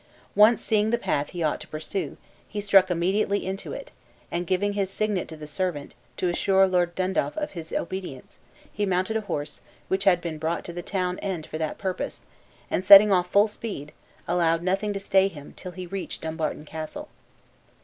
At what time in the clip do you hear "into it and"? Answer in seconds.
3.45-4.47